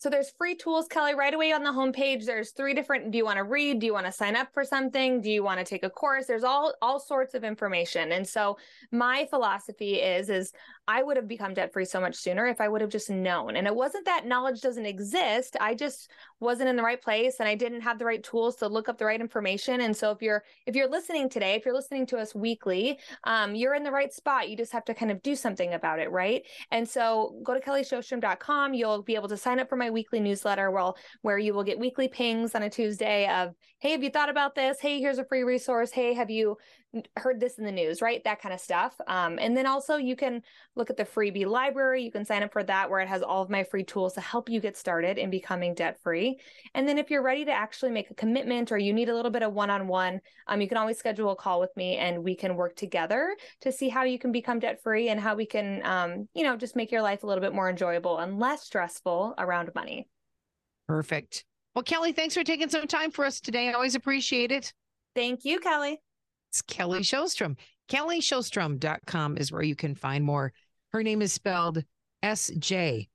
So 0.00 0.08
there's 0.08 0.30
free 0.30 0.54
tools, 0.54 0.88
Kelly, 0.88 1.14
right 1.14 1.34
away 1.34 1.52
on 1.52 1.62
the 1.62 1.70
homepage. 1.70 2.24
There's 2.24 2.52
three 2.52 2.72
different. 2.72 3.10
Do 3.10 3.18
you 3.18 3.24
want 3.26 3.36
to 3.36 3.44
read? 3.44 3.80
Do 3.80 3.86
you 3.86 3.92
want 3.92 4.06
to 4.06 4.12
sign 4.12 4.34
up 4.34 4.48
for 4.54 4.64
something? 4.64 5.20
Do 5.20 5.30
you 5.30 5.42
want 5.42 5.58
to 5.58 5.64
take 5.64 5.84
a 5.84 5.90
course? 5.90 6.24
There's 6.24 6.42
all 6.42 6.72
all 6.80 6.98
sorts 6.98 7.34
of 7.34 7.44
information. 7.44 8.12
And 8.12 8.26
so 8.26 8.56
my 8.90 9.26
philosophy 9.28 9.96
is 9.96 10.30
is 10.30 10.54
I 10.88 11.02
would 11.02 11.18
have 11.18 11.28
become 11.28 11.52
debt 11.52 11.74
free 11.74 11.84
so 11.84 12.00
much 12.00 12.16
sooner 12.16 12.46
if 12.46 12.62
I 12.62 12.68
would 12.68 12.80
have 12.80 12.88
just 12.88 13.10
known. 13.10 13.56
And 13.56 13.66
it 13.66 13.74
wasn't 13.74 14.06
that 14.06 14.24
knowledge 14.24 14.62
doesn't 14.62 14.86
exist. 14.86 15.58
I 15.60 15.74
just 15.74 16.10
wasn't 16.40 16.70
in 16.70 16.76
the 16.76 16.82
right 16.82 17.00
place 17.00 17.36
and 17.38 17.48
I 17.48 17.54
didn't 17.54 17.82
have 17.82 17.98
the 17.98 18.06
right 18.06 18.22
tools 18.22 18.56
to 18.56 18.68
look 18.68 18.88
up 18.88 18.96
the 18.96 19.04
right 19.04 19.20
information. 19.20 19.82
And 19.82 19.94
so 19.94 20.12
if 20.12 20.22
you're 20.22 20.44
if 20.64 20.74
you're 20.74 20.90
listening 20.90 21.28
today, 21.28 21.56
if 21.56 21.66
you're 21.66 21.74
listening 21.74 22.06
to 22.06 22.16
us 22.16 22.34
weekly, 22.34 22.98
um, 23.24 23.54
you're 23.54 23.74
in 23.74 23.84
the 23.84 23.92
right 23.92 24.14
spot. 24.14 24.48
You 24.48 24.56
just 24.56 24.72
have 24.72 24.86
to 24.86 24.94
kind 24.94 25.12
of 25.12 25.22
do 25.22 25.36
something 25.36 25.74
about 25.74 25.98
it, 25.98 26.10
right? 26.10 26.42
And 26.70 26.88
so 26.88 27.38
go 27.42 27.52
to 27.52 27.60
kellysjostrom.com. 27.60 28.72
You'll 28.72 29.02
be 29.02 29.14
able 29.14 29.28
to 29.28 29.36
sign 29.36 29.60
up 29.60 29.68
for 29.68 29.76
my 29.76 29.89
weekly 29.90 30.20
newsletter 30.20 30.70
where, 30.70 30.92
where 31.22 31.38
you 31.38 31.54
will 31.54 31.64
get 31.64 31.78
weekly 31.78 32.08
pings 32.08 32.54
on 32.54 32.62
a 32.62 32.70
Tuesday 32.70 33.28
of, 33.28 33.54
hey, 33.80 33.92
have 33.92 34.02
you 34.02 34.10
thought 34.10 34.28
about 34.28 34.54
this? 34.54 34.78
Hey, 34.80 35.00
here's 35.00 35.18
a 35.18 35.24
free 35.24 35.42
resource. 35.42 35.90
Hey, 35.90 36.14
have 36.14 36.30
you 36.30 36.56
heard 37.16 37.38
this 37.38 37.58
in 37.58 37.64
the 37.64 37.72
news, 37.72 38.02
right? 38.02 38.22
That 38.24 38.42
kind 38.42 38.52
of 38.52 38.60
stuff. 38.60 38.94
Um, 39.06 39.38
and 39.40 39.56
then 39.56 39.66
also 39.66 39.96
you 39.96 40.16
can 40.16 40.42
look 40.74 40.90
at 40.90 40.96
the 40.96 41.04
freebie 41.04 41.46
library. 41.46 42.02
You 42.02 42.10
can 42.10 42.24
sign 42.24 42.42
up 42.42 42.52
for 42.52 42.64
that 42.64 42.90
where 42.90 43.00
it 43.00 43.08
has 43.08 43.22
all 43.22 43.42
of 43.42 43.50
my 43.50 43.62
free 43.62 43.84
tools 43.84 44.14
to 44.14 44.20
help 44.20 44.48
you 44.48 44.60
get 44.60 44.76
started 44.76 45.16
in 45.16 45.30
becoming 45.30 45.74
debt 45.74 45.98
free. 46.02 46.40
And 46.74 46.88
then 46.88 46.98
if 46.98 47.10
you're 47.10 47.22
ready 47.22 47.44
to 47.44 47.52
actually 47.52 47.92
make 47.92 48.10
a 48.10 48.14
commitment 48.14 48.72
or 48.72 48.78
you 48.78 48.92
need 48.92 49.08
a 49.08 49.14
little 49.14 49.30
bit 49.30 49.42
of 49.42 49.52
one 49.52 49.70
on 49.70 49.86
one, 49.86 50.20
you 50.58 50.68
can 50.68 50.78
always 50.78 50.98
schedule 50.98 51.30
a 51.30 51.36
call 51.36 51.60
with 51.60 51.70
me 51.76 51.96
and 51.96 52.24
we 52.24 52.34
can 52.34 52.56
work 52.56 52.74
together 52.74 53.36
to 53.60 53.70
see 53.70 53.88
how 53.88 54.02
you 54.02 54.18
can 54.18 54.32
become 54.32 54.58
debt 54.58 54.82
free 54.82 55.08
and 55.08 55.20
how 55.20 55.36
we 55.36 55.46
can, 55.46 55.84
um, 55.84 56.28
you 56.34 56.42
know, 56.42 56.56
just 56.56 56.74
make 56.74 56.90
your 56.90 57.02
life 57.02 57.22
a 57.22 57.26
little 57.26 57.42
bit 57.42 57.54
more 57.54 57.70
enjoyable 57.70 58.18
and 58.18 58.38
less 58.38 58.62
stressful 58.62 59.34
around 59.38 59.70
money. 59.74 60.08
Perfect. 60.88 61.44
Well, 61.74 61.84
Kelly, 61.84 62.10
thanks 62.12 62.34
for 62.34 62.42
taking 62.42 62.68
some 62.68 62.88
time 62.88 63.12
for 63.12 63.24
us 63.24 63.40
today. 63.40 63.68
I 63.68 63.72
always 63.72 63.94
appreciate 63.94 64.50
it. 64.50 64.72
Thank 65.14 65.44
you, 65.44 65.60
Kelly. 65.60 66.00
It's 66.50 66.62
Kelly 66.62 67.02
Sjostrom. 67.02 67.56
KellySjostrom.com 67.88 69.38
is 69.38 69.52
where 69.52 69.62
you 69.62 69.76
can 69.76 69.94
find 69.94 70.24
more. 70.24 70.52
Her 70.92 71.04
name 71.04 71.22
is 71.22 71.32
spelled 71.32 71.84
S 72.24 72.50
J 72.58 73.08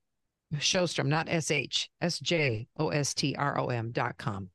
Sjostrom, 0.54 1.08
not 1.08 1.28
S 1.28 1.52
H, 1.52 1.90
S 2.00 2.18
J 2.20 2.66
O 2.78 2.90
S 2.90 3.14
T 3.14 3.36
R 3.36 3.60
O 3.60 3.68
M 3.68 3.92
dot 3.92 4.18
com. 4.18 4.52